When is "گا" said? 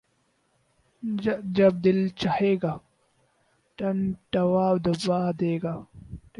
2.63-2.73, 5.63-5.75